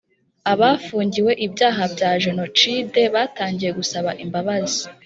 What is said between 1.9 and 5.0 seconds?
bya jenocide batangiye gusaba imbabazi